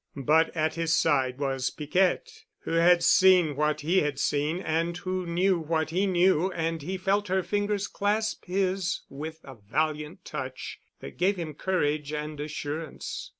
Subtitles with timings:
[0.17, 5.27] But at his side was Piquette, who had seen what he had seen and who
[5.27, 10.79] knew what he knew and he felt her fingers clasp his with a valiant touch
[11.01, 13.29] that gave him courage and assurance.